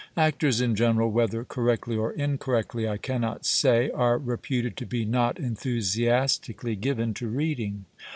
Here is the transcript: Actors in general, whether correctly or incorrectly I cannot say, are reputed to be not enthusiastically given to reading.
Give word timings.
Actors 0.17 0.61
in 0.61 0.75
general, 0.75 1.11
whether 1.11 1.43
correctly 1.45 1.95
or 1.95 2.11
incorrectly 2.13 2.89
I 2.89 2.97
cannot 2.97 3.45
say, 3.45 3.91
are 3.91 4.17
reputed 4.17 4.75
to 4.77 4.87
be 4.87 5.05
not 5.05 5.37
enthusiastically 5.37 6.75
given 6.75 7.13
to 7.13 7.27
reading. 7.27 7.85